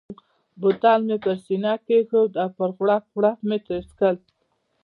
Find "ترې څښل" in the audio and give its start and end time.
3.65-4.15